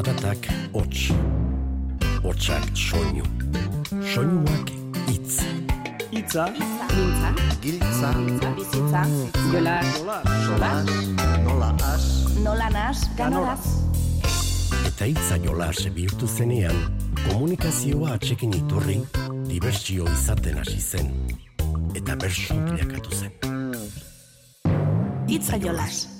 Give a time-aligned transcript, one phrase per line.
[0.00, 1.10] Zaratak hots,
[2.24, 3.24] hotsak soinu,
[4.00, 4.70] soinuak
[5.12, 5.42] itz.
[6.08, 8.12] Itza, Mintza, Giltza,
[8.56, 9.02] bizitza,
[9.52, 9.74] jola,
[10.46, 10.70] sola,
[11.44, 12.06] nola as,
[12.40, 13.66] nola nas, ganoraz.
[14.88, 16.78] Eta hitza jolas bihurtu zenean,
[17.26, 19.02] komunikazioa atxekin iturri,
[19.50, 21.12] dibertsio izaten hasi zen.
[21.92, 23.36] Eta bersu bilakatu zen.
[25.28, 26.19] Itza jolas.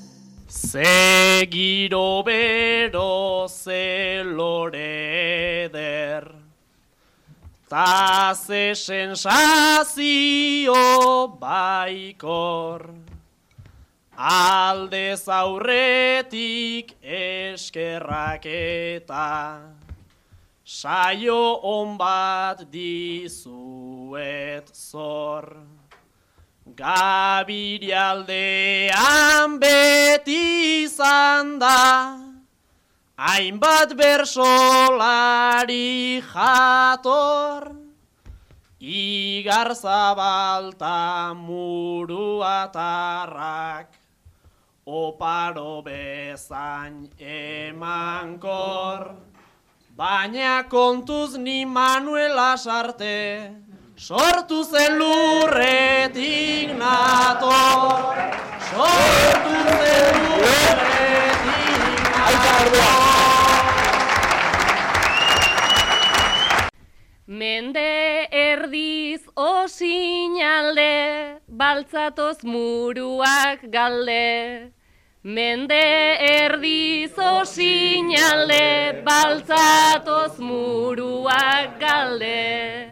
[0.50, 6.34] Ze giro bero ze lore eder
[7.68, 9.94] Ta ze sensazio
[11.38, 12.90] baikor.
[14.18, 19.60] Aldez aurretik eskerrak eta
[20.64, 25.79] Saio on bat dizuet zor
[26.66, 32.18] Gabirialdean beti izan da,
[33.16, 37.72] hainbat bersolari jator,
[38.80, 43.88] igar zabalta muruatarrak,
[44.84, 49.14] oparo bezain emankor,
[49.96, 53.69] baina kontuz ni Manuela sarte,
[54.00, 58.16] Sortu zen lurretik nator,
[58.70, 62.00] sortu zen lurretik
[67.26, 67.90] Mende
[68.32, 70.94] erdiz osinalde,
[71.46, 74.72] baltzatoz muruak galde.
[75.22, 75.82] Mende
[76.30, 78.64] erdiz osinalde,
[79.04, 82.89] baltzatoz muruak galde.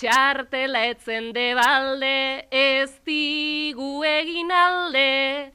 [0.00, 5.52] Txartela etzen de balde, ez digu egin alde,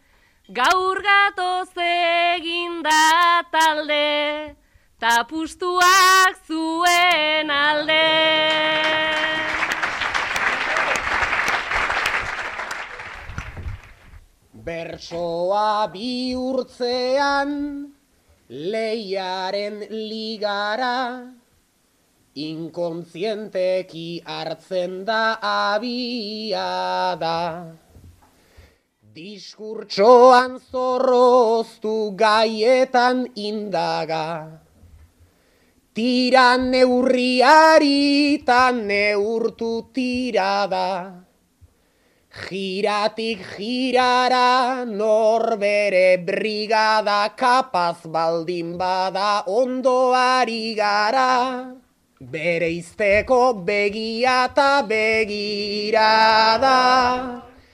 [0.53, 4.53] gaur gatoz egin da talde,
[5.01, 7.97] tapustuak zuen alde.
[14.67, 17.57] Bersoa bihurtzean
[18.49, 20.93] leiaren ligara,
[22.35, 27.39] inkontzienteki hartzen da abiada.
[29.15, 34.59] Diskurtsoan zorroztu gaietan indaga,
[35.95, 41.23] tira neurriari ta neurtu tirada.
[42.35, 51.84] Giratik girara norbere brigada kapaz baldin bada ondoari gara.
[52.21, 56.71] Bere izteko begia eta begirada.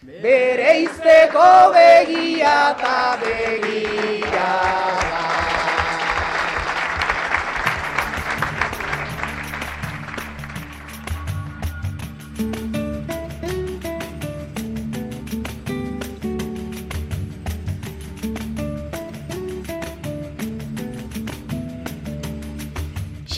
[0.02, 5.01] Bere izteko begia eta begirada.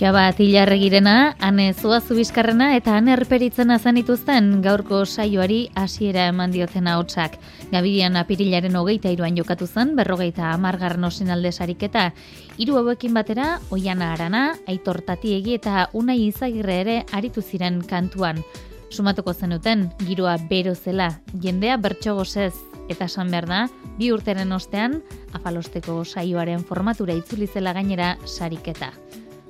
[0.04, 7.38] Xaba Atilarregirena, Ane Zuazu Bizkarrena eta Ane Erperitzena zanituzten gaurko saioari hasiera eman dioten ahotsak.
[7.72, 12.10] Gabirian apirilaren hogeita iruan jokatu zen, berrogeita amargarren osin alde sariketa.
[12.58, 18.44] Hiru hauekin batera, Oiana Arana, Aitor Tatiegi eta Unai Izagirre ere aritu ziren kantuan.
[18.92, 22.52] Sumatuko zenuten, giroa bero zela, jendea bertso gozez,
[22.90, 23.66] eta esan behar da,
[23.96, 25.00] bi urteren ostean,
[25.32, 28.92] afalosteko saioaren formatura itzuli zela gainera sariketa.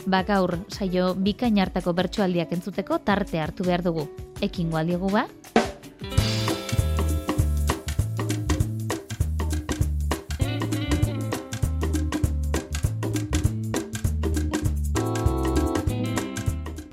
[0.06, 4.08] Ba gaur saio bikain hartako bertsoaldiak entzuteko tarte hartu behar dugu.
[4.42, 5.28] Ekin gualdiegu ba?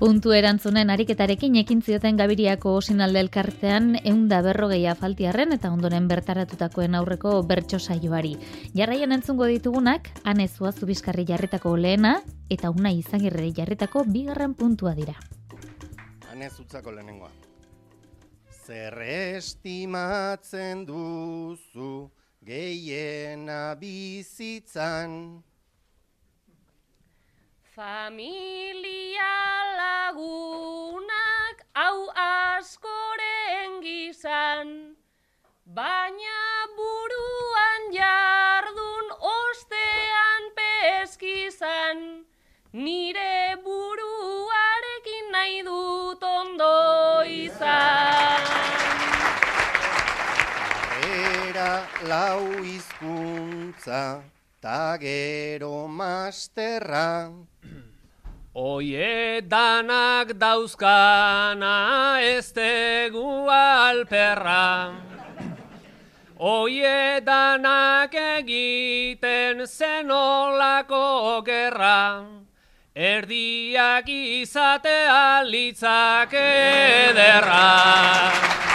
[0.01, 7.35] Puntu erantzunen ariketarekin ekin zioten Gabiriako osinalde elkartean eunda berrogei afaltiarren eta ondoren bertaratutakoen aurreko
[7.45, 8.31] bertso saioari.
[8.73, 12.15] Jarraian entzungo ditugunak, anezua zubiskarri jarritako lehena
[12.49, 15.13] eta una izagirre jarritako bigarren puntua dira.
[16.31, 17.29] Hanez utzako lehenengoa.
[18.65, 22.09] Zer estimatzen duzu
[22.41, 25.43] gehiena bizitzan.
[27.71, 29.31] Familia
[29.79, 34.99] lagunak hau askoren gizan,
[35.63, 42.27] baina buruan jardun ostean peskizan,
[42.75, 48.43] nire buruarekin nahi dut ondo izan.
[51.07, 54.19] Era lau hizkuntza
[54.59, 57.31] ta gero masterra.
[58.53, 64.91] Oie danak dauzkana ez tegu alperra.
[66.37, 72.25] Oie danak egiten zenolako gerra.
[72.93, 78.70] Erdiak izatea litzak ederra.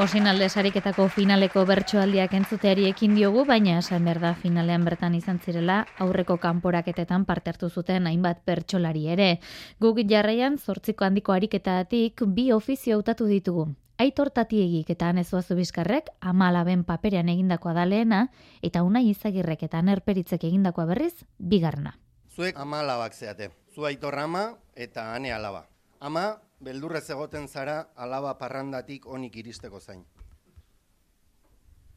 [0.00, 5.36] Osin alde sariketako finaleko bertsoaldiak entzuteari ekin diogu, baina esan behar da finalean bertan izan
[5.44, 9.28] zirela aurreko kanporaketetan parte hartu zuten hainbat bertsolari ere.
[9.76, 13.66] Guk jarraian zortziko handiko ariketatik bi ofizio hautatu ditugu.
[14.00, 18.26] Aitor tatiegik eta anezuazu bizkarrek amalaben paperean egindakoa da lehena,
[18.62, 21.98] eta unai izagirrek eta anerperitzek egindakoa berriz, bigarna.
[22.32, 23.50] Zuek ama alabak zeate.
[23.74, 25.66] Zu aitor ama eta ane alaba.
[26.00, 30.04] Ama, beldurrez egoten zara alaba parrandatik onik iristeko zain.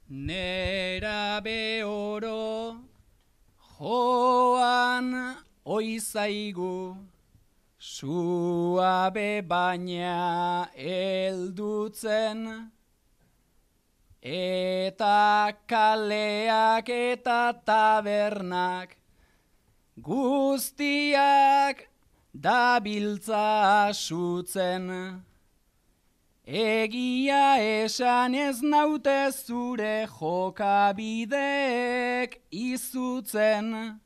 [0.10, 1.42] Nera
[1.86, 2.78] oro
[3.80, 5.10] joan
[5.66, 6.96] oizaigu
[7.80, 12.72] suabe baina eldutzen
[14.22, 18.96] eta kaleak eta tabernak
[19.98, 21.93] guztiak
[22.34, 25.22] dabiltza sutzen.
[26.46, 31.32] Egia esan ez naute zure jokabideek
[32.52, 34.00] izutzen,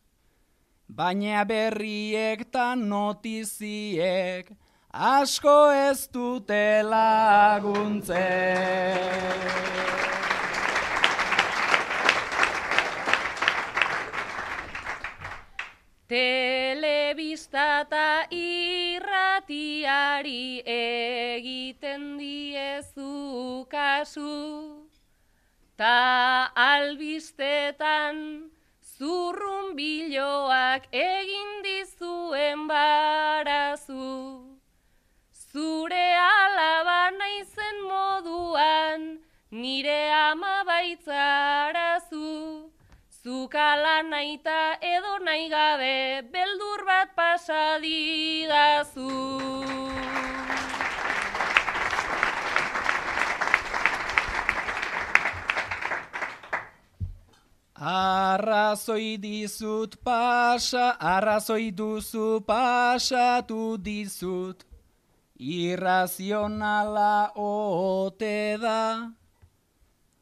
[0.87, 4.51] baina berriek ta notiziek
[4.93, 8.17] asko ez dute laguntzen.
[16.07, 19.03] Telebista eta irratiari
[20.63, 24.87] egiten diezu kasu,
[25.75, 28.21] ta albistetan
[28.79, 34.07] zurrun biloak egin dizuen barazu.
[35.51, 39.19] Zure alaba naizen moduan,
[39.51, 41.76] nire ama baitzarazu.
[43.27, 49.03] Zukala naita edo nahi gabe, beldur bat pasadidazu.
[57.75, 64.63] Arrazoi dizut pasa, arrazoi duzu pasatu dizut,
[65.35, 69.11] irrazionala ote da.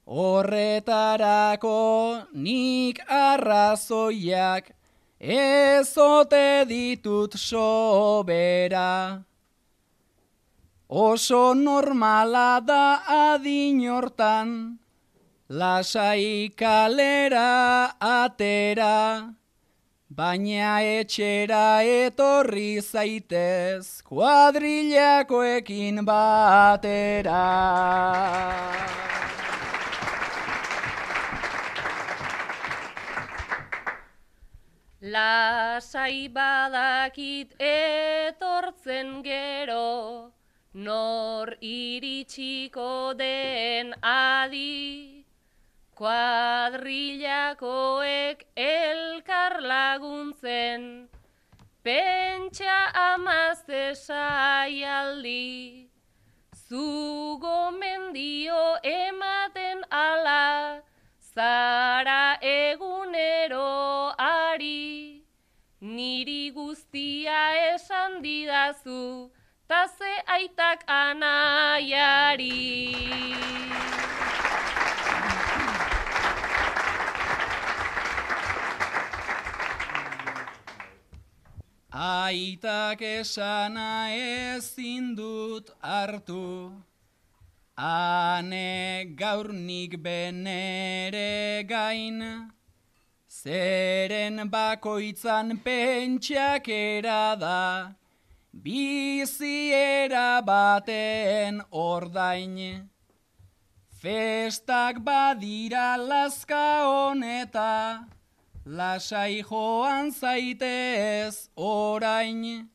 [0.05, 4.69] Horretarako nik arrazoiak
[5.19, 9.23] ezote ditut sobera.
[10.87, 13.01] Oso normala da
[13.33, 14.77] adin hortan,
[15.49, 19.33] lasai kalera atera,
[20.07, 27.41] baina etxera etorri zaitez kuadrilakoekin batera.
[35.05, 40.33] Lasai badakit etortzen gero,
[40.73, 45.25] nor iritsiko den adi.
[45.93, 46.89] Kuadrilakoek
[48.57, 51.07] elkar laguntzen,
[51.83, 55.85] pentsa amazte saialdi.
[56.67, 60.81] Zugo mendio ematen ala,
[61.21, 64.04] zara egunero
[65.85, 67.41] niri guztia
[67.73, 69.29] esan didazu,
[69.69, 72.49] taze aitak anaiari.
[81.93, 86.73] Aitak esana ezin dut hartu,
[87.77, 92.51] Ane gaur nik benere gain,
[93.45, 97.93] zeren bakoitzan pentsakera da,
[98.51, 102.89] biziera baten ordain.
[104.01, 108.07] Festak badira laska honeta,
[108.65, 112.69] lasai joan zaitez orain.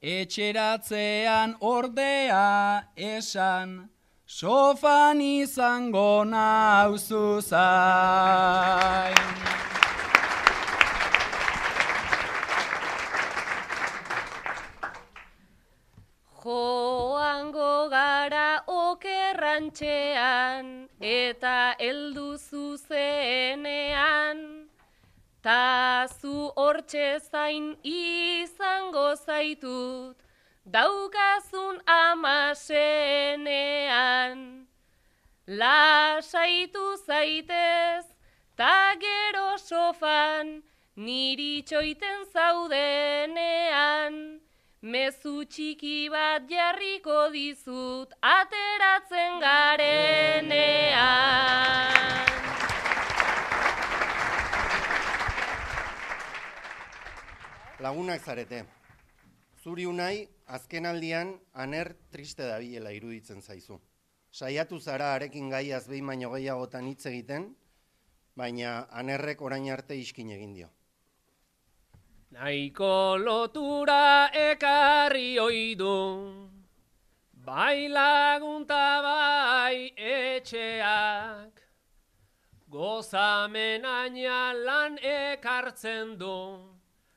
[0.00, 3.90] Etxeratzean ordea esan,
[4.24, 9.14] Sofan izango nauzu zain.
[16.42, 24.60] Joango gara okerrantxean eta heldu zuzenean
[26.60, 30.16] hortxe zain izango zaitut,
[30.66, 32.66] daukazun amasenean.
[35.46, 38.04] Lasaitu zaitez,
[38.56, 40.62] ta gero sofan,
[40.96, 44.39] niri txoiten zaudenean.
[44.80, 50.40] Mezu txiki bat jarriko dizut, ateratzen garenean.
[57.84, 58.62] Lagunak zarete.
[59.60, 63.76] Zuri unai, azken aldian, aner triste dabilela iruditzen zaizu.
[64.32, 67.50] Saiatu zara arekin gaiaz behin baino gehiagotan hitz egiten,
[68.34, 70.72] baina anerrek orain arte iskin egin dio.
[72.32, 76.30] Naiko lotura ekarri oidu,
[77.44, 81.50] bai lagunta bai etxeak,
[82.70, 86.38] gozamen aina lan ekartzen du,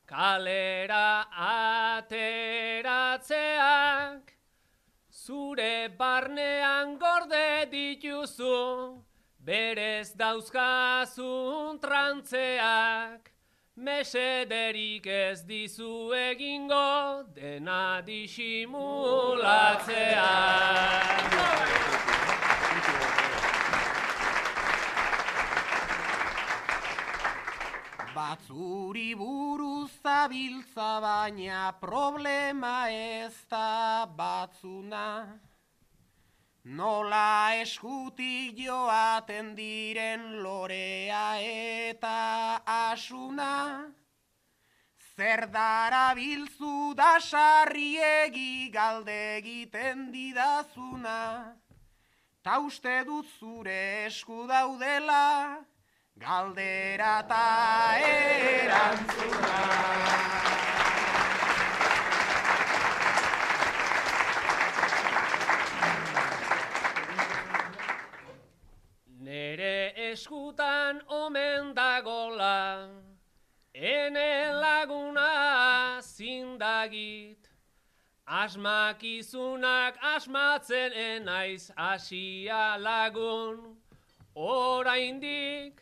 [0.08, 1.28] kalera
[2.02, 3.14] ateratzeak,
[5.12, 8.98] zure barnean gorde dituzu,
[9.46, 13.33] berez dauzkazun trantzeak,
[13.76, 20.30] mesederik ez dizu egingo dena disimulatzea.
[28.14, 35.53] Batzuri buruz zabiltza baina problema ez da batzuna.
[36.64, 43.92] Nola eskutik joaten diren lorea eta asuna.
[45.18, 51.52] Zer dara bilzu da sarriegi galde egiten didazuna.
[52.42, 55.60] Ta uste dut zure esku daudela,
[56.16, 59.73] galdera ta erantzuna.
[71.72, 72.90] Dagola,
[73.74, 77.48] ene laguna zindagit,
[78.28, 83.78] asmakizunak asmatzen enaiz asia lagun,
[84.36, 85.80] oraindik,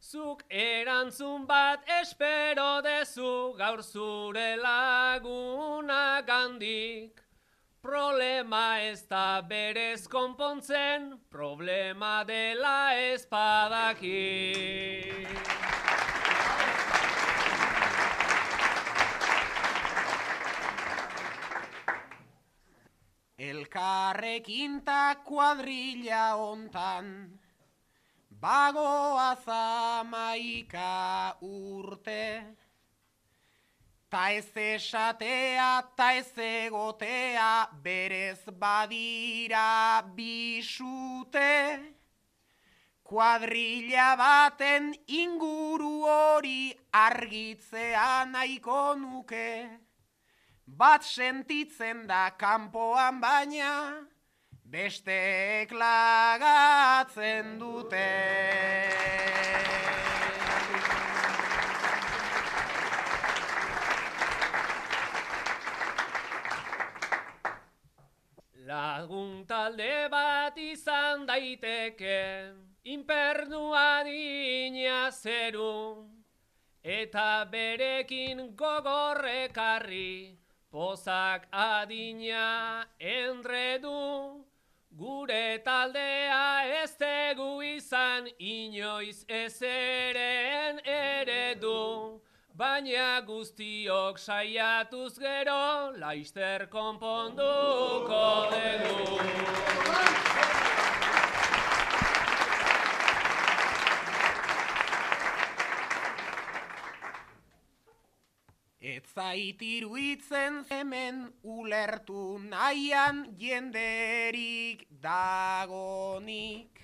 [0.00, 7.27] zuk erantzun bat espero dezu gaur zure laguna gandik.
[7.80, 14.18] Problema ez da berez konpontzen, problema dela ezpadaki.
[23.38, 27.38] Elkarrekin ta kuadrilla ontan,
[28.28, 30.90] bagoa zamaika
[31.40, 32.56] urte.
[34.08, 41.78] Ta ez esatea, ta ez egotea, berez badira bisute.
[43.04, 49.68] Kuadrilla baten inguru hori argitzea nahiko nuke.
[50.64, 54.08] Bat sentitzen da kanpoan baina,
[54.64, 58.08] besteek lagatzen dute.
[68.68, 71.24] Lagun talde bat izan
[71.60, 76.06] daiteke, inpernua dina zeru,
[76.82, 80.36] eta berekin gogorrekarri,
[80.70, 84.44] pozak adina enredu,
[84.96, 92.20] gure taldea ez tegu izan inoiz ezeren eredu,
[92.54, 99.18] baina guztiok saiatuz gero, laister konponduko dugu.
[109.18, 116.78] Ez zait iruitzen hemen ulertu nahian jenderik dagonik.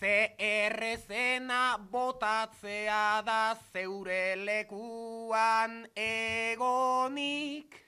[0.00, 7.78] Ze errezena botatzea da zeure lekuan egonik.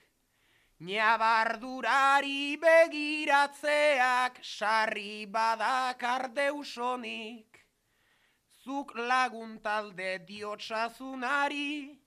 [0.79, 7.59] Nabardurari begiratzeak sarri badakar deusonik.
[8.63, 12.02] Zuk lagun talde diotsasunari,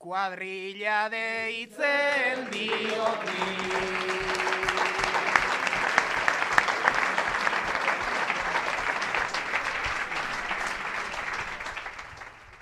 [0.00, 3.66] kuadrilla deitzen diotik.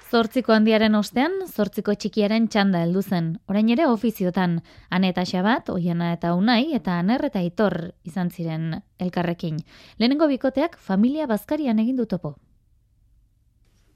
[0.09, 3.29] Zortziko handiaren ostean, zortziko txikiaren txanda heldu zen.
[3.47, 4.57] Orain ere ofiziotan,
[4.91, 7.77] ane eta xabat, oiana eta unai, eta aner eta itor
[8.09, 9.61] izan ziren elkarrekin.
[10.01, 12.35] Lehenengo bikoteak familia bazkarian egin du topo.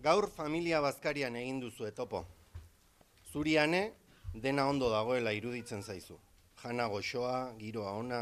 [0.04, 2.22] Gaur familia bazkarian egin duzu topo.
[3.32, 3.92] Zuriane,
[4.34, 6.18] dena ondo dagoela iruditzen zaizu.
[6.62, 8.18] Jana goxoa, giroa ona,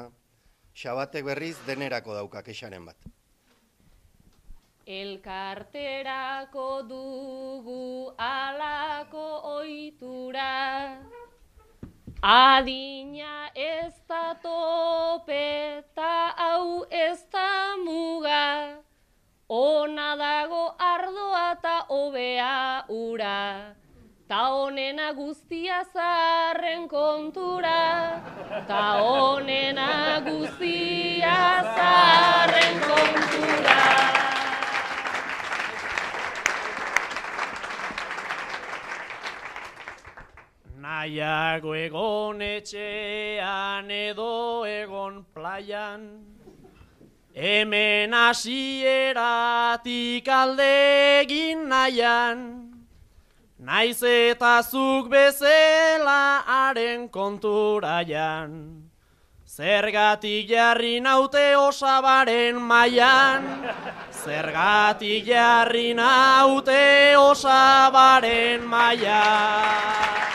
[0.75, 3.09] xabatek berriz denerako daukak esaren bat.
[4.87, 10.99] Elkarterako dugu alako oitura
[12.23, 18.79] Adina ez da tope ta hau ez da muga
[19.49, 23.75] Ona dago ardoa ta hobea ura
[24.31, 28.23] Ta honena guztia zarren kontura.
[28.69, 33.81] Ta honena guztia zarren kontura.
[40.79, 46.07] Nahiago egon etxean edo egon plaian,
[47.35, 49.27] hemen hasieratik
[50.29, 50.73] alde
[51.25, 52.60] egin nahian,
[53.61, 58.55] naiz eta zuk bezela haren konturaian.
[59.45, 63.45] Zergatik jarri naute osabaren maian,
[64.25, 70.31] zergatik jarri naute osabaren maian.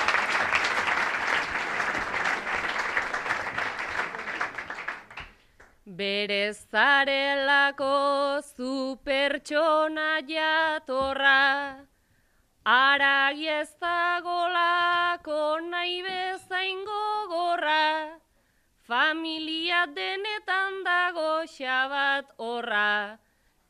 [5.98, 11.85] Bere zarelako zu pertsona jatorra,
[12.66, 18.18] aragi ez dagolako nahi bezain gogorra,
[18.82, 23.20] familia denetan dago xabat horra,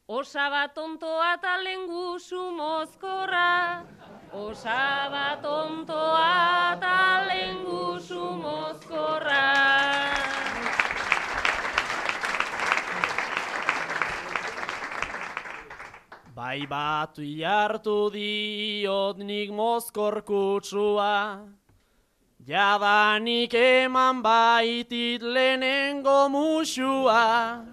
[0.08, 3.84] osabat ontoa eta lengusu mozkorra,
[4.32, 6.32] osabat ontoa
[6.78, 9.44] eta lengusu mozkorra.
[16.46, 21.42] Bai batu jartu diot nik mozkor kutsua,
[22.46, 27.66] jadanik eman baitit lehenengo musua,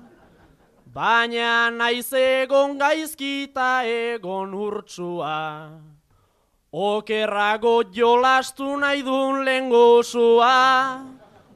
[0.89, 5.69] baina naiz egon gaizkita egon urtsua.
[6.73, 10.57] Okerrago jolastu nahi dun lehen gozua,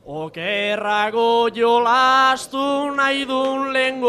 [0.04, 4.04] Okerrago jolastu nahi dun lehen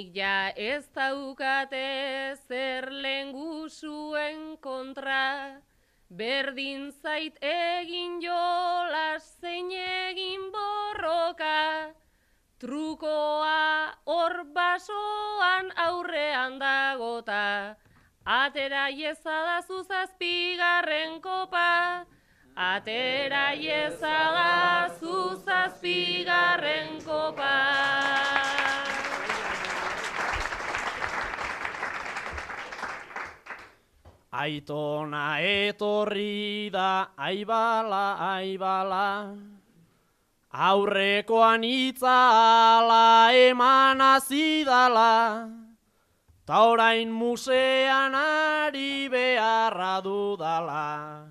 [0.00, 5.60] Nik ja ez daukate zer lengusuen kontra,
[6.08, 11.92] berdin zait egin jolas zein egin borroka,
[12.56, 17.76] trukoa hor basoan aurrean dagota,
[18.24, 22.06] atera iezada zuzazpigarren kopa,
[22.56, 27.52] atera iezada zuzazpigarren kopa.
[34.40, 39.36] Aitona etorri da, aibala, aibala,
[40.50, 45.46] aurrekoan itzala eman azidala,
[46.46, 51.28] ta orain musean ari beharra dudala,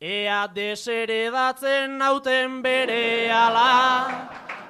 [0.00, 4.08] ea deseredatzen nauten bere ala,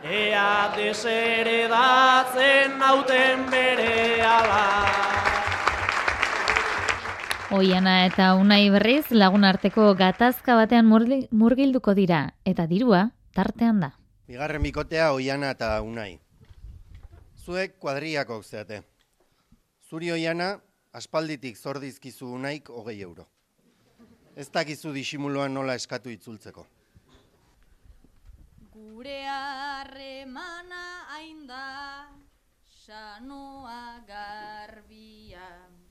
[0.03, 5.22] ea deseredatzen nauten bere ala.
[7.53, 13.91] Oiana eta unai berriz lagun arteko gatazka batean murgilduko dira, eta dirua tartean da.
[14.25, 16.17] Bigarren bikotea oiana eta unai.
[17.45, 18.81] Zuek kuadriako zeate.
[19.85, 20.55] Zuri oiana,
[20.97, 23.29] aspalditik zordizkizu unaik hogei euro.
[24.35, 26.65] Ez dakizu disimuloan nola eskatu itzultzeko.
[28.73, 32.09] Gure harremana hain da,
[32.87, 35.82] sanoa garbia.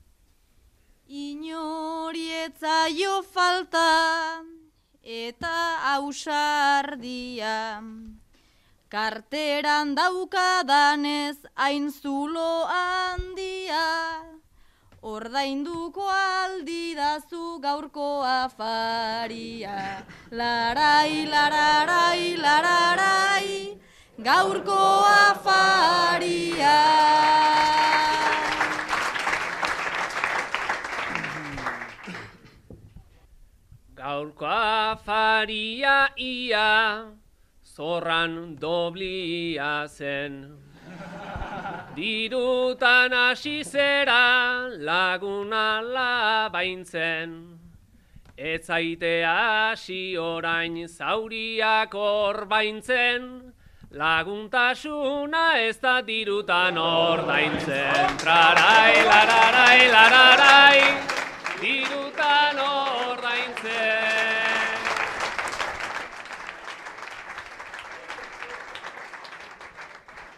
[1.12, 4.40] Inorietza jo falta
[5.04, 7.84] eta ausardia.
[8.88, 14.24] Karteran daukadanez hain zulo handia.
[15.04, 20.06] Ordainduko aldi dazu gaurko afaria.
[20.32, 23.78] Larai, lararai, lararai,
[24.16, 24.80] gaurko
[25.28, 26.80] afaria.
[34.22, 37.06] Gaurko afaria ia,
[37.66, 40.58] zorran doblia zen.
[41.96, 47.58] Dirutan hasi zera laguna labaintzen.
[48.38, 53.54] Ez zaite hasi orain zauriak orbaintzen,
[53.90, 58.18] laguntasuna ez da dirutan ordaintzen.
[58.22, 60.80] Trarai, lararai, lararai,
[61.60, 62.81] dirutan ordaintzen.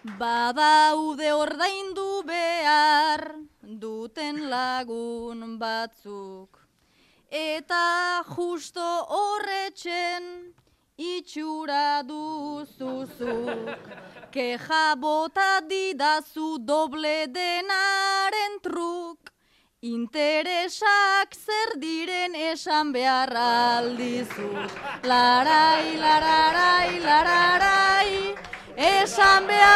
[0.03, 3.21] Badaude ordaindu behar
[3.63, 6.59] duten lagun batzuk.
[7.31, 10.51] Eta justo horretxen
[10.97, 13.79] itxura duzuzuk.
[14.29, 19.31] Keja bota didazu doble denaren truk.
[19.83, 24.75] Interesak zer diren esan behar aldizut.
[25.03, 28.35] Larai, lararai, lararai,
[28.75, 29.72] esan behar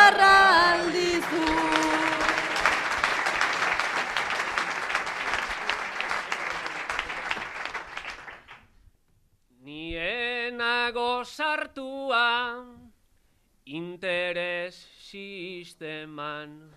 [13.67, 16.69] interes sisteman.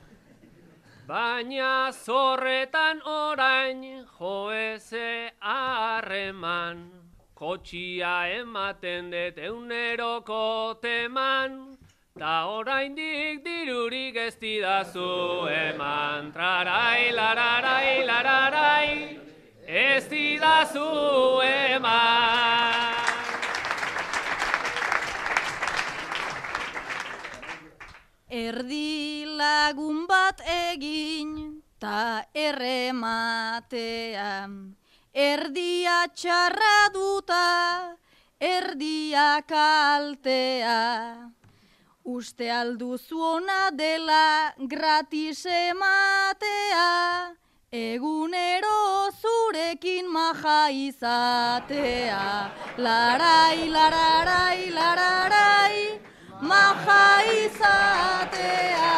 [1.07, 6.91] Baina zorretan orain joeze harreman.
[7.35, 11.79] Kotxia ematen dut euneroko teman
[12.19, 16.33] Ta oraindik dirurik ez didazu eman.
[16.33, 19.19] Trarai, lararai, lararai
[19.67, 23.10] Ez didazu eman
[28.41, 34.29] Erdi lagun bat egin ta errematea.
[35.13, 37.97] Erdia txarra duta,
[38.41, 40.79] erdia kaltea.
[42.05, 46.89] Uste alduzu ona dela gratis ematea,
[47.71, 52.25] egunero zurekin maja izatea.
[52.79, 56.00] Larai, lararai, lararai,
[56.43, 58.95] maja izatea.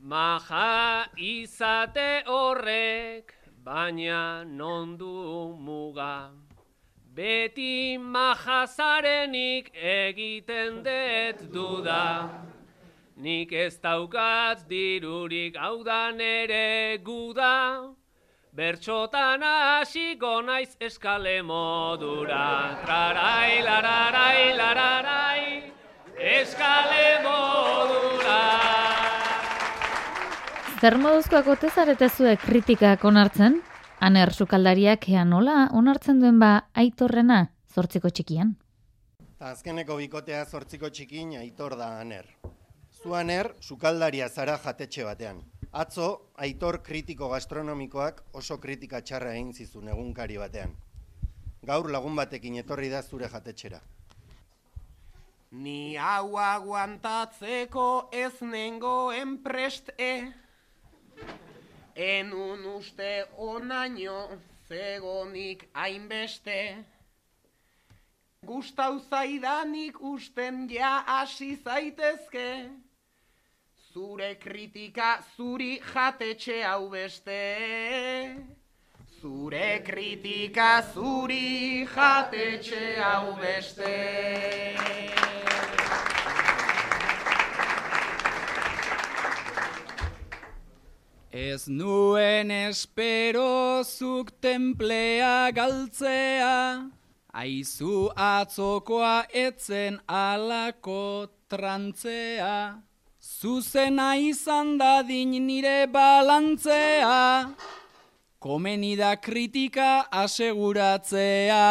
[0.00, 3.34] Maja izate horrek,
[3.64, 6.30] baina non du muga.
[7.14, 12.30] Beti maja zarenik egiten dut duda.
[13.16, 17.97] Nik ez daukat dirurik hau da nere guda.
[18.58, 22.74] Bertxotan hasiko naiz eskale modura.
[22.82, 25.42] Trarai, lararai, lararai,
[26.18, 28.38] eskale modura.
[30.80, 33.60] Zer moduzkoak ote zaretezue kritikak onartzen?
[34.08, 38.56] Aner sukaldariak ea nola onartzen duen ba aitorrena zortziko txikian.
[39.38, 42.26] Ta azkeneko bikotea zortziko txikin aitor da aner.
[42.90, 45.44] Zu aner, sukaldaria zara jatetxe batean.
[45.72, 50.72] Atzo, aitor kritiko gastronomikoak oso kritika txarra egin zizun egunkari batean.
[51.66, 53.80] Gaur lagun batekin etorri da zure jatetxera.
[55.50, 60.32] Ni hau aguantatzeko ez nengoen prest e.
[61.96, 66.84] Enun uste onaino zegonik hainbeste.
[68.46, 72.70] Gustau zaidanik usten ja hasi zaitezke.
[73.98, 77.38] Zure kritika zuri jatetxe hau beste.
[79.20, 83.96] Zure kritika zuri jatetxe hau beste.
[91.32, 96.56] Ez nuen espero zuk templea galtzea,
[97.34, 101.00] aizu atzokoa etzen alako
[101.50, 102.87] trantzea.
[103.20, 107.50] Zuzena izan dadin nire balantzea,
[108.38, 111.64] komeni da kritika aseguratzea.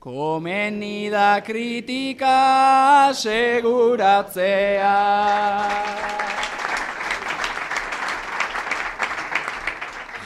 [0.00, 4.96] Komeni da kritika aseguratzea.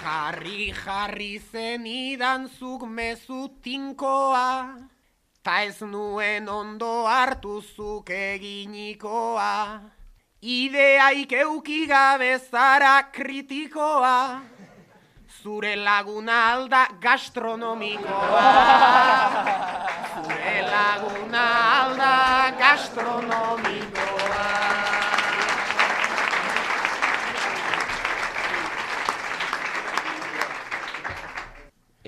[0.03, 4.77] Jarri jarri zenidan zuk mezu tinkoa,
[5.43, 9.81] ta ez nuen ondo hartu zuk eginikoa.
[10.41, 14.41] Ideaik euki gabe zara kritikoa,
[15.43, 18.45] zure laguna alda gastronomikoa.
[20.15, 21.45] Zure laguna
[21.81, 22.15] alda
[22.63, 24.10] gastronomikoa.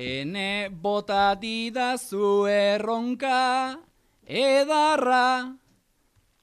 [0.03, 3.77] Ene bota didazu erronka,
[4.27, 5.55] edarra,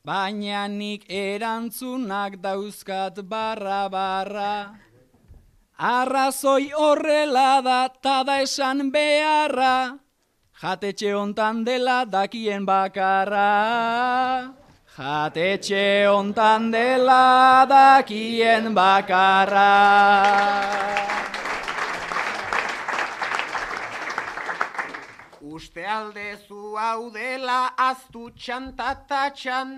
[0.05, 4.53] baina nik erantzunak dauzkat barra barra.
[5.79, 9.99] Arrazoi horrela da, tada esan beharra,
[10.61, 13.51] jatetxe hontan dela dakien bakarra.
[14.97, 19.71] Jatetxe hontan dela dakien bakarra.
[25.59, 29.71] Uste aldezu hau dela aztu txantatatxan,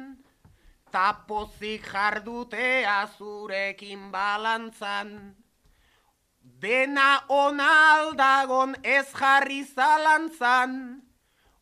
[0.93, 5.09] tapozik jardutea zurekin balantzan.
[6.61, 11.01] Dena ona aldagon ez jarri zalantzan,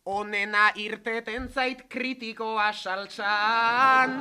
[0.04, 4.20] onena irteten zait kritikoa saltxan.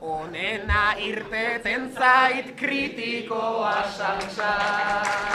[0.00, 5.30] Onena irteten zait kritikoa saltxan.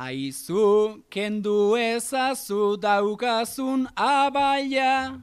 [0.00, 5.20] Aizu, kendu ezazu daukazun abaia,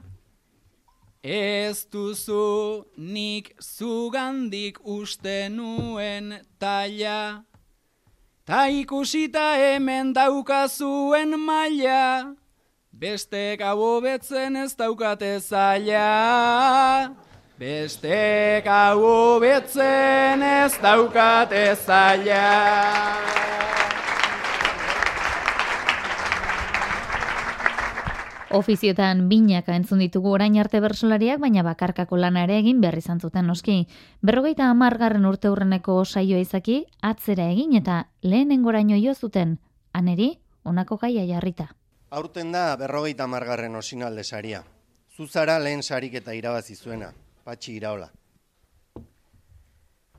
[1.23, 6.27] ez duzu nik zugandik uste nuen
[6.59, 7.41] taia.
[8.45, 12.35] Ta ikusita hemen daukazuen maila,
[12.93, 17.15] beste gabo betzen ez daukate zaila.
[17.57, 23.47] Beste gabo betzen ez daukate zaila.
[28.57, 33.45] Ofiziotan binaka entzun ditugu orain arte bersolariak, baina bakarkako lana ere egin behar izan zuten
[33.45, 33.75] noski.
[34.25, 39.59] Berrogeita amargarren urte hurreneko saioa izaki, atzera egin eta lehenengoraino jo zuten,
[39.93, 41.67] aneri, onako gaia jarrita.
[42.09, 44.63] Aurten da berrogeita amargarren osinalde saria.
[45.15, 47.11] Zuzara lehen sarik eta irabazi zuena,
[47.45, 48.09] patxi iraola.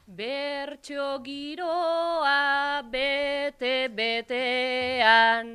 [0.06, 5.52] Bertxo giroa bete betean,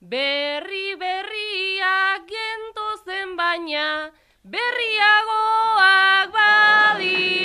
[0.00, 4.10] Berri berriak gentozen baina,
[4.46, 7.37] berriagoak badira.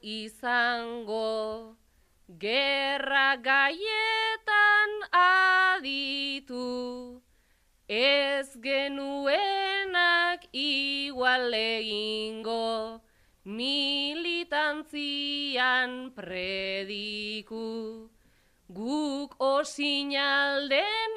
[0.00, 1.76] Izango,
[2.38, 7.20] gerra gaietan aditu,
[7.88, 13.02] ez genuenak igual egingo,
[13.44, 18.08] militantzian prediku.
[18.72, 21.12] Guk osinalden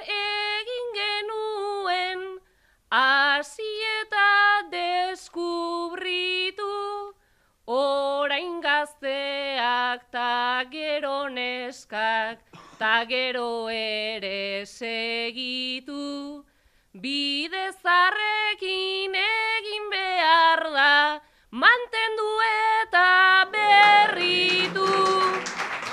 [10.96, 12.40] gero neskak,
[12.80, 16.46] ta gero ere segitu.
[16.94, 21.20] Bide zarrekin egin behar da,
[21.52, 24.88] mantendu eta berritu.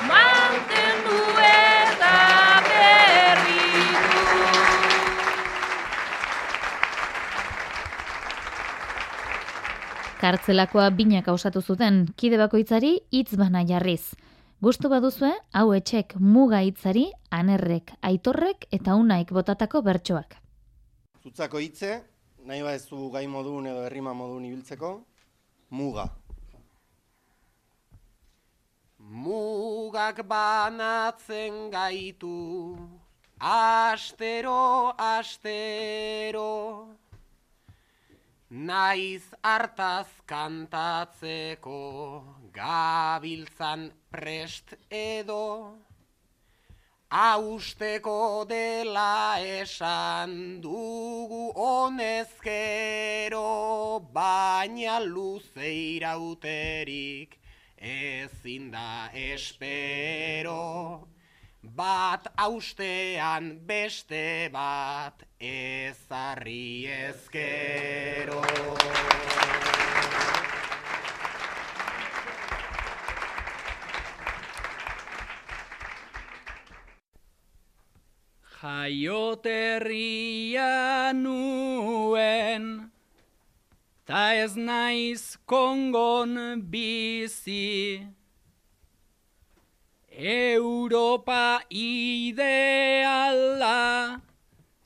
[0.06, 2.16] Mantendu eta
[2.70, 4.26] berritu.
[10.22, 14.14] Kartzelakoa binaka osatu zuten, kide bakoitzari hitz bana jarriz.
[14.62, 20.36] Gustu baduzue, hau etxek muga hitzari, anerrek, aitorrek eta unaik botatako bertsoak.
[21.18, 21.96] Zutzako hitze,
[22.46, 24.90] nahi badezu gai modun edo herrima modun ibiltzeko,
[25.74, 26.04] muga.
[29.24, 32.30] Mugak banatzen gaitu,
[33.40, 36.46] astero, astero.
[38.70, 41.82] Naiz hartaz kantatzeko,
[42.54, 45.76] gabiltzan prest edo.
[47.12, 53.42] Austeko dela esan dugu honezkero,
[54.14, 57.36] baina luze irauterik
[57.82, 61.08] ezin da espero,
[61.62, 68.42] bat austean beste bat ezarri ezkero.
[78.62, 82.90] Jaioterria nuen,
[84.06, 88.06] ta ez naiz kongon bizi.
[90.14, 93.80] Europa ideala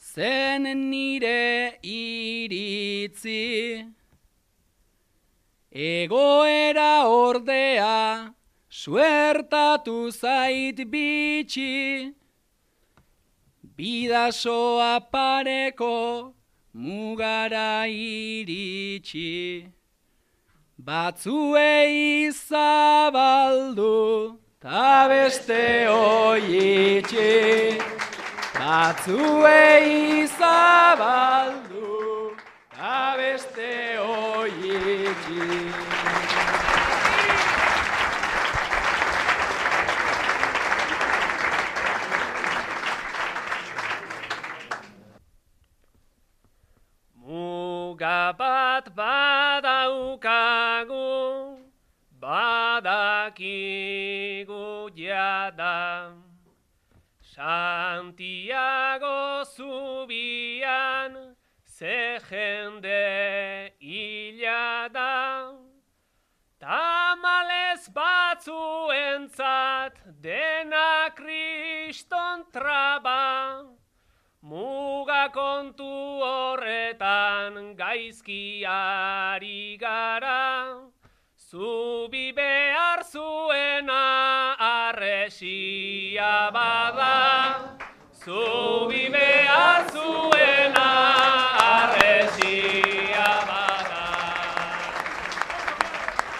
[0.01, 3.85] zen nire iritzi.
[5.71, 8.33] Egoera ordea
[8.71, 12.15] suertatu zait bitxi.
[13.77, 16.33] Bidasoa pareko
[16.75, 19.69] mugara iritsi.
[20.81, 27.79] Batzuei zabaldu ta beste oitxi.
[28.57, 32.33] Batzuei zabaldu
[32.73, 35.45] ta beste oitxi.
[47.27, 48.33] Muga
[48.95, 51.59] bat badaukagu,
[52.21, 53.41] badakigu
[54.95, 56.13] jada.
[57.21, 65.53] Santiago zubian, ze jende hila da.
[66.61, 73.65] Tamales batzuentzat dena kriston traba.
[74.43, 80.77] Muga kontu horretan gaizkiari gara,
[81.51, 87.77] zubi behar zuena arresia bada.
[88.27, 90.89] Zubi behar zuena
[91.63, 94.03] arresia bada.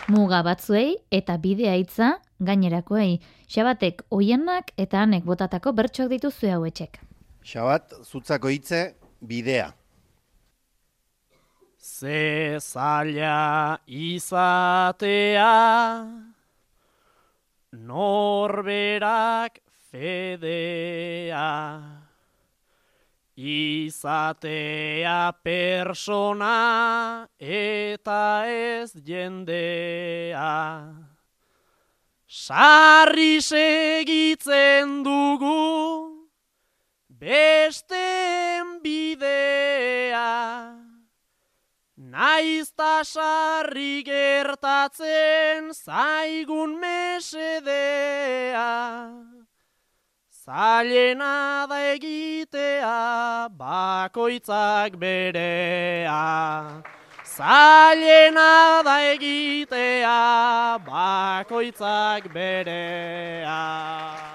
[0.09, 3.21] Muga batzuei eta bidea hitza gainerakoei.
[3.47, 6.99] Xabatek oienak eta hanek botatako bertsoak dituzue hauetxek.
[7.47, 9.73] Xabat, zutzako hitze, bidea.
[11.79, 15.53] Ze zaila izatea
[17.73, 21.83] norberak fedea
[23.37, 30.95] izatea persona eta ez jendea
[32.27, 36.06] sarri segitzen dugu
[37.19, 40.77] besten bidea
[41.97, 48.65] Naiz sarri gertatzen zaigun mesedea.
[50.31, 56.83] Zailena da egitea bakoitzak berea.
[57.25, 64.26] Zailena da egitea bakoitzak berea.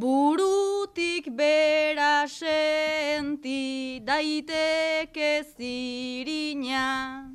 [0.00, 7.28] Burutik bera senti daiteke zirina.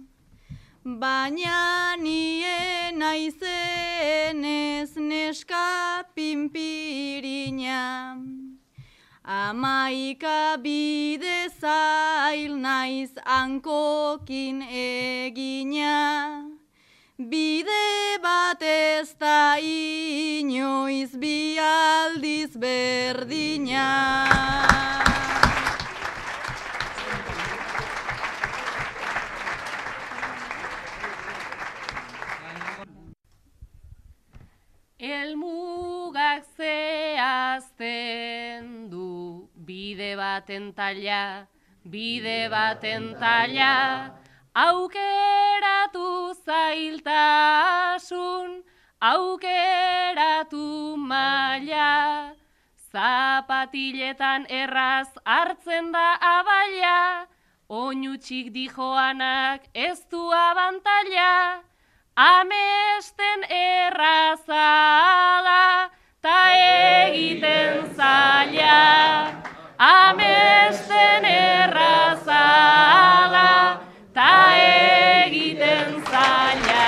[0.83, 7.83] Baina nien aizenez neska pinpirina.
[9.23, 16.44] Amaika bide zail naiz hankokin egina.
[17.17, 23.87] Bide bat ez da inoiz bi aldiz berdina.
[34.99, 37.87] Elmugak zehazten
[38.91, 41.47] du bide baten taila,
[41.87, 44.11] bide baten taila,
[44.55, 48.63] aukeratu zailtasun,
[49.01, 52.31] aukeratu maila,
[52.91, 57.27] zapatiletan erraz hartzen da abaila,
[57.69, 61.61] oinutxik dijoanak ez du abantaila,
[62.15, 64.63] Amesten errazala,
[66.23, 69.27] ta egiten zaila.
[69.77, 72.23] Amesten errazala,
[73.83, 73.84] ta
[74.65, 76.85] egiten zaila.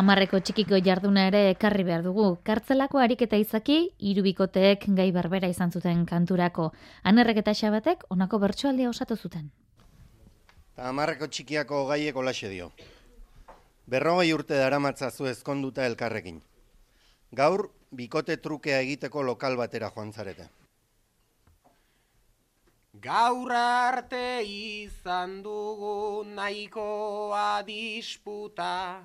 [0.00, 2.26] Amarreko txikiko jarduna ere ekarri behar dugu.
[2.46, 6.68] Kartzelako ariketa izaki, irubikoteek gai berbera izan zuten kanturako.
[7.02, 9.50] Anerrek eta xabatek, honako bertsoaldia osatu zuten.
[10.76, 12.70] Ta amarreko txikiako gaieko olaxe dio.
[13.90, 16.38] Berrogei urte daramatza zu ezkonduta elkarrekin.
[17.34, 20.46] Gaur, bikote trukea egiteko lokal batera joan zarete.
[23.00, 29.00] Gaur arte izan dugu nahikoa disputa,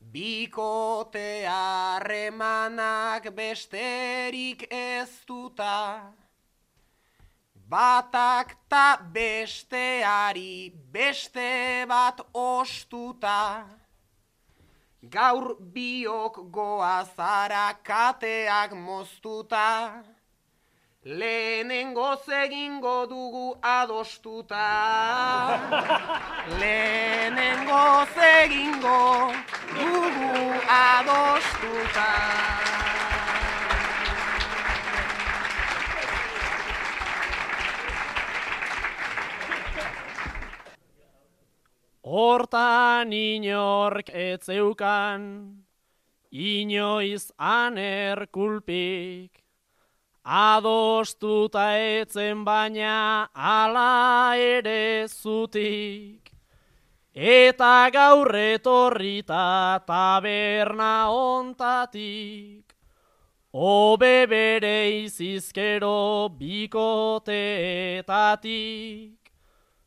[0.00, 6.08] Bikote harremanak besterik ez duta,
[7.68, 13.66] batak ta besteari beste bat ostuta,
[15.02, 19.68] gaur biok goazara kateak moztuta,
[21.08, 25.56] Lehenengo egingo dugu adostuta.
[26.60, 29.32] Lehenengo egingo
[29.72, 32.10] dugu adostuta.
[42.04, 45.56] Hortan inork etzeukan,
[46.30, 49.47] inoiz aner kulpik,
[50.28, 56.28] adostuta etzen baina ala ere zutik.
[57.14, 62.74] Eta gaur etorrita taberna ontatik,
[63.52, 69.14] obe bere izizkero bikoteetatik.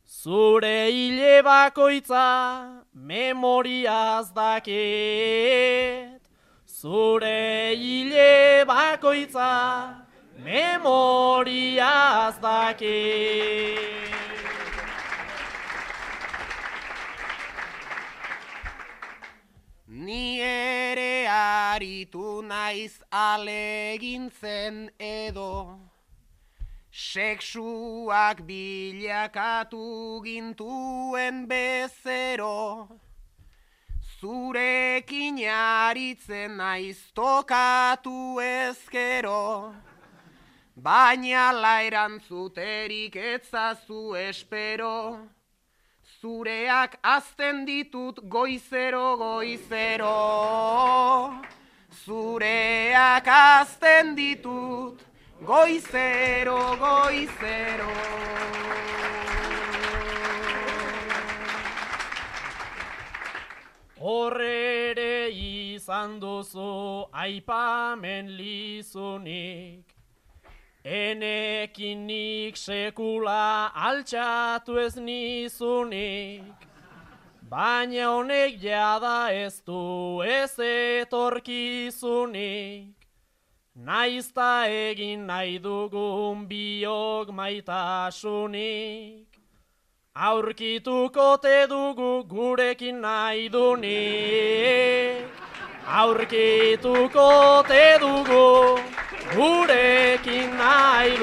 [0.04, 6.20] Zure hile bakoitza memoriaz daket,
[6.66, 10.01] zure hile bakoitza
[10.44, 13.78] memoriaz daki.
[19.88, 25.78] Ni ere aritu naiz alegintzen edo,
[26.92, 32.88] Seksuak bilakatu gintuen bezero,
[34.20, 39.72] Zurekin aritzen naiz tokatu ezkero,
[40.76, 45.18] baina lairan zuterik etzazu espero,
[46.20, 50.16] zureak azten ditut goizero goizero,
[52.04, 55.02] zureak azten ditut
[55.44, 57.92] goizero goizero.
[64.02, 69.91] Horrere izan duzu aipamen lizunik,
[70.84, 76.42] Enekinik sekula altxatu ez nizunik,
[77.48, 82.88] baina honek jada ez du ez etorkizunik.
[83.76, 89.26] Naizta egin nahi dugun biok maitasunik,
[90.16, 95.26] aurkituko te dugu gurekin nahi dunik.
[95.86, 99.01] Aurkituko te dugu
[99.34, 101.16] gurekin nahi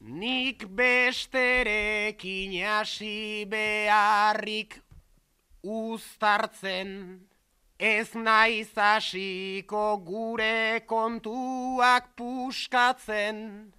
[0.00, 4.80] Nik besterekin hasi beharrik
[5.62, 7.20] uztartzen,
[7.78, 13.73] ez naiz hasiko gure kontuak puskatzen.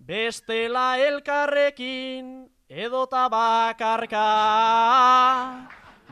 [0.00, 4.28] Bestela elkarrekin edo tabakarka.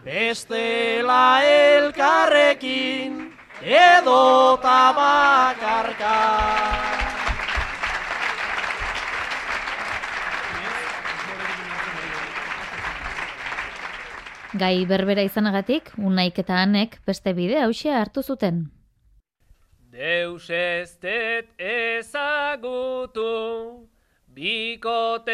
[0.05, 6.17] Bestela elkarrekin, edo tabakarka.
[14.57, 18.71] Gai berbera izanagatik, unaik eta anek beste bide hausia hartu zuten.
[19.93, 20.97] Deus ez
[21.59, 23.27] ezagutu,
[24.37, 25.33] bikotetik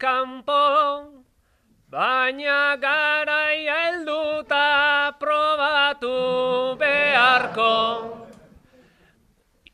[0.00, 0.64] kanpo,
[1.92, 6.16] baina garaia helduta probatu
[6.80, 7.74] beharko.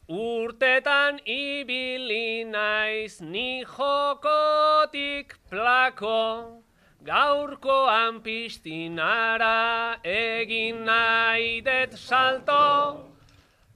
[0.09, 6.59] Urtetan ibili naiz ni jokotik plako,
[7.07, 13.12] gaurkoan pistinara egin nahi det salto,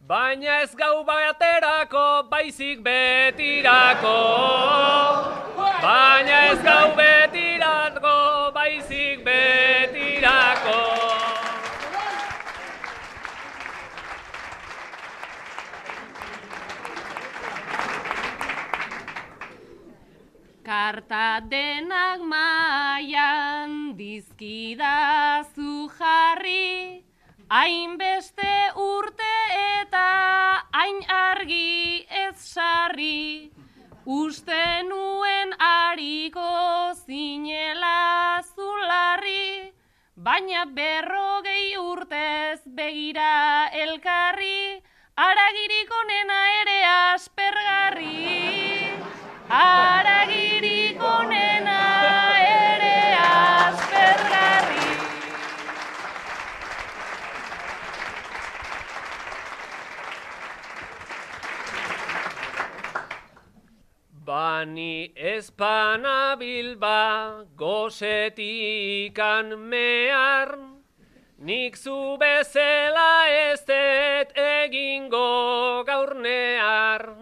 [0.06, 4.18] baina ez gau baterako baizik betirako.
[5.82, 10.78] Baina ez gau betirako baizik betirako.
[20.66, 27.04] Karta denak maian dizkidazu jarri,
[27.48, 29.15] hainbeste urte
[30.76, 33.50] hain argi ez sarri,
[34.16, 36.48] uste nuen ariko
[37.06, 39.72] zinela zularri,
[40.26, 43.32] baina berrogei urtez begira
[43.84, 44.60] elkarri,
[45.28, 48.20] aragirik onena ere aspergarri.
[49.62, 51.80] Aragirik onena
[52.50, 54.85] ere aspergarri.
[64.36, 70.50] Bani espana bilba gozetikan mehar,
[71.38, 77.16] nik zu bezela ez dut egingo gaur nehar.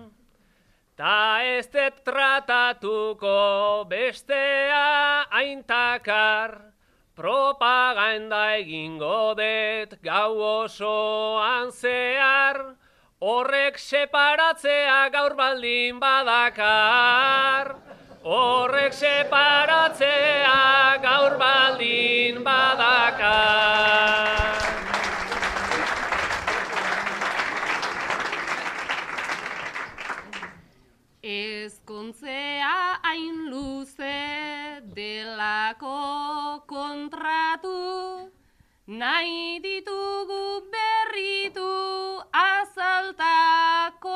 [0.98, 6.74] Ta ez dut tratatuko bestea aintakar,
[7.14, 10.34] propaganda egingo dut gau
[10.66, 12.74] osoan zehar,
[13.20, 17.76] horrek separatzea gaur baldin badakar.
[18.24, 20.58] Horrek separatzea
[21.02, 23.74] gaur baldin badakar.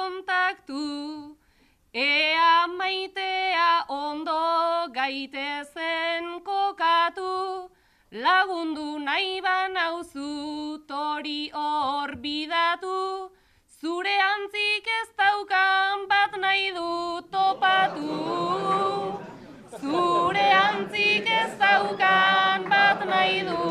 [0.08, 1.36] Kontaktu,
[1.94, 4.40] ea maitea ondo
[4.96, 7.32] gaitezen kokatu,
[8.24, 10.30] lagundu nahi banauzu
[10.88, 12.96] tori hor bidatu,
[13.80, 16.90] Zure antzik ez daukan bat nahi du
[17.34, 18.16] topatu.
[19.80, 23.62] Zure antzik ez daukan bat nahi du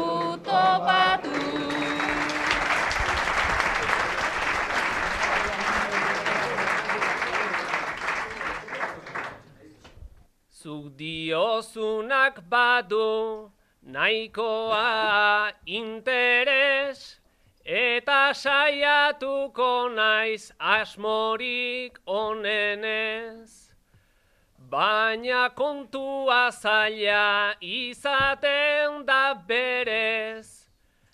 [0.47, 1.56] topatu.
[10.67, 13.47] Zuk diozunak badu
[13.87, 17.23] nahikoa interes,
[17.63, 23.71] Eta saiatuko naiz asmorik onenez.
[24.71, 30.67] Baina kontua zaila izaten da berez.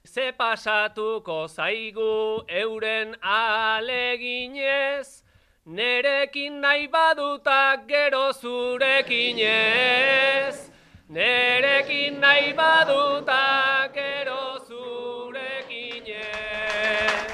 [0.06, 5.23] Ze pasatuko zaigu euren aleginez.
[5.66, 10.70] Nerekin nahi baduta gero zurekin ez.
[11.10, 17.32] Nerekin nahi baduta gero zurekin ez.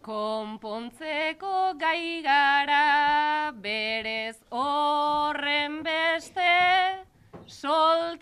[0.00, 7.02] Konpontzeko gai gara berez horren beste,
[7.48, 8.19] solteroa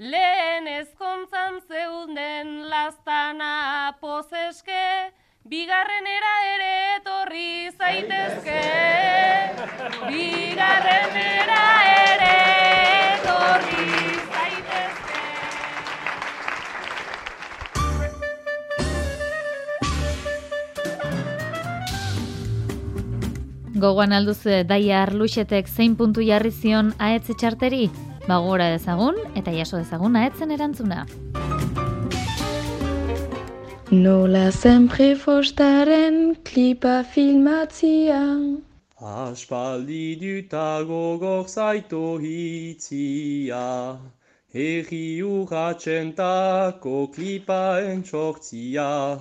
[0.00, 5.12] lehen ezkontzan zeunden lastana pozeske,
[5.44, 8.62] bigarrenera ere etorri zaitezke.
[10.08, 11.60] Bigarrenera
[11.92, 12.32] ere
[13.12, 13.88] etorri
[14.32, 15.24] zaitezke.
[23.80, 27.90] Gogoan alduzu daia arluxetek zein puntu jarri zion ahetze txarteri?
[28.28, 31.06] Bagora dezagun eta jaso dezagun ahetzen erantzuna.
[33.90, 38.20] Nola zen prefostaren klipa filmatzia.
[39.00, 43.64] Aspaldi duta gogok zaito hitzia,
[44.52, 49.18] Herri urratzen tako klipaen txortzia,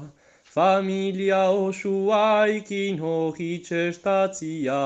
[0.53, 4.81] Familia osuaikin hori txestatzia,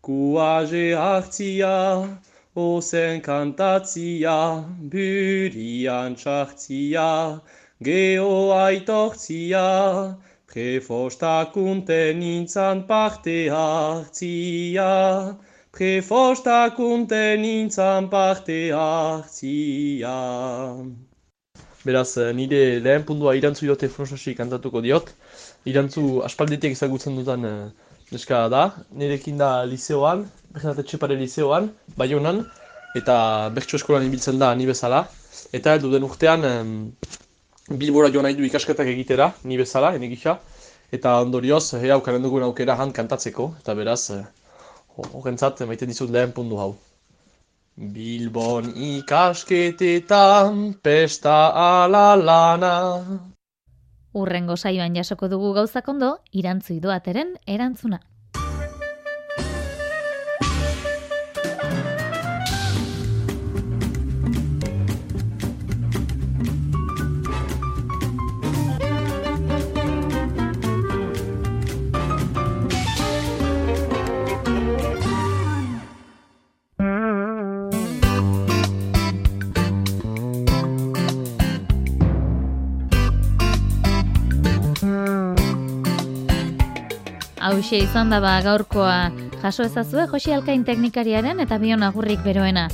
[0.00, 1.74] Kuaze hartzia,
[2.54, 4.36] ozen kantatzia,
[4.92, 7.08] Burian txartzia,
[7.82, 9.64] geho aitortzia,
[10.54, 15.34] Prefostakunten nintzan parte hartzia,
[15.72, 20.14] prefostakunten nintzan parte hartzia.
[21.84, 25.10] Beraz, eh, nire lehen pundua irantzu jote fronsasi kantatuko diot.
[25.66, 28.62] Irantzu aspalditek ezagutzen dutan uh, neska da.
[28.94, 30.22] Nirekin da liseoan,
[30.54, 31.64] Bernat Etxepare liseoan,
[31.98, 32.44] Baionan,
[32.94, 33.14] eta
[33.54, 35.00] bertso eskolan ibiltzen da ni bezala.
[35.58, 36.44] Eta heldu den urtean,
[37.80, 40.36] Bilbora joan nahi du ikasketak egitera, ni bezala, ene gisa.
[40.92, 43.48] Eta ondorioz, he aukaren dugun aukera han kantatzeko.
[43.62, 44.24] Eta beraz, eh,
[45.00, 46.76] horrentzat, eh, maite dizut lehen pundu hau.
[47.74, 52.74] Bilbon ikasketetan, pesta ala lana.
[54.14, 57.98] Urrengo saioan jasoko dugu gauzakondo, irantzu idoateren erantzuna.
[87.54, 92.64] Hauxe izan daba gaurkoa jaso ezazue Josi Alkain teknikariaren eta bion agurrik beroena.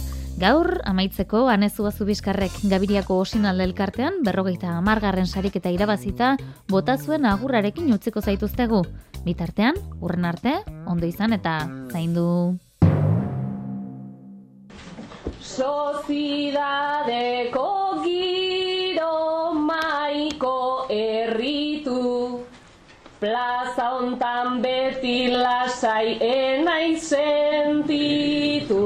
[0.40, 6.40] Gaur, amaitzeko, anezua zubizkarrek Gabiriako osinalde elkartean, berrogeita amargarren sarik eta irabazita,
[6.72, 8.80] bota zuen agurrarekin utziko zaituztegu.
[9.26, 12.56] Bitartean, urren arte, ondo izan eta zaindu.
[15.44, 16.60] Sozidadeko
[23.20, 28.78] Plaza hontan beti lasai enai sentitu.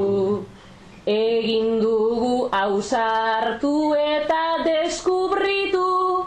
[1.06, 6.26] Egin dugu ausartu eta deskubritu.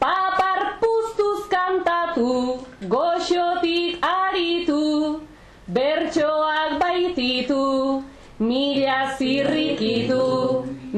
[0.00, 5.20] Papar puztuz kantatu, goxotik aritu.
[5.68, 8.00] Bertsoak baititu,
[8.40, 10.24] mila zirrikitu.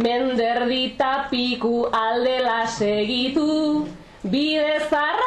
[0.07, 3.91] Menderdita piku aldela segitu.
[4.23, 5.25] Bidezak